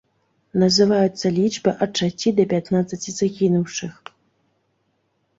Называюцца 0.61 1.25
лічбы 1.39 1.73
ад 1.85 1.91
шасці 2.01 2.29
да 2.39 2.45
пятнаццаці 2.53 3.09
загінуўшых. 3.19 3.93